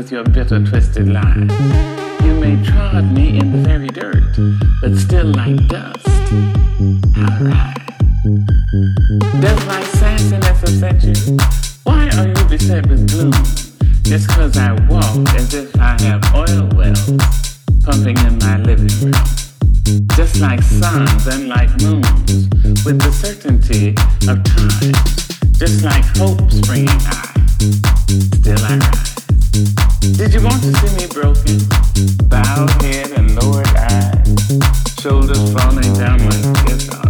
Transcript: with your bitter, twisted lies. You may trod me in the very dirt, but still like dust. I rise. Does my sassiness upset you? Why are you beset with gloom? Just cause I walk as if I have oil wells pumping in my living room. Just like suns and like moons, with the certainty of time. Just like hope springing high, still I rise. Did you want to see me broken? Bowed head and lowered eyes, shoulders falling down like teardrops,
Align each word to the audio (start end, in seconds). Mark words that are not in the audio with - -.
with 0.00 0.12
your 0.12 0.24
bitter, 0.24 0.64
twisted 0.64 1.08
lies. 1.08 1.50
You 2.24 2.32
may 2.40 2.56
trod 2.64 3.12
me 3.12 3.38
in 3.38 3.52
the 3.52 3.58
very 3.68 3.88
dirt, 3.88 4.32
but 4.80 4.96
still 4.96 5.26
like 5.26 5.68
dust. 5.68 6.08
I 7.16 7.28
rise. 7.44 7.76
Does 9.42 9.60
my 9.66 9.82
sassiness 10.00 10.62
upset 10.62 11.04
you? 11.04 11.36
Why 11.84 12.08
are 12.16 12.28
you 12.28 12.44
beset 12.48 12.86
with 12.86 13.10
gloom? 13.10 13.32
Just 14.04 14.30
cause 14.30 14.56
I 14.56 14.72
walk 14.88 15.28
as 15.34 15.52
if 15.52 15.78
I 15.78 16.00
have 16.00 16.22
oil 16.34 16.66
wells 16.74 17.58
pumping 17.84 18.16
in 18.26 18.38
my 18.38 18.56
living 18.56 18.94
room. 19.02 19.12
Just 20.16 20.40
like 20.40 20.62
suns 20.62 21.26
and 21.26 21.48
like 21.50 21.70
moons, 21.82 22.48
with 22.86 22.98
the 23.02 23.12
certainty 23.12 23.90
of 24.30 24.42
time. 24.44 24.94
Just 25.58 25.84
like 25.84 26.06
hope 26.16 26.50
springing 26.50 26.88
high, 26.88 27.34
still 28.40 28.64
I 28.64 28.78
rise. 28.78 29.09
Did 29.50 30.32
you 30.32 30.42
want 30.44 30.62
to 30.62 30.72
see 30.72 30.96
me 30.96 31.06
broken? 31.12 31.58
Bowed 32.28 32.70
head 32.82 33.10
and 33.10 33.34
lowered 33.34 33.66
eyes, 33.66 34.22
shoulders 35.00 35.52
falling 35.52 35.92
down 35.94 36.20
like 36.20 36.66
teardrops, 36.66 37.09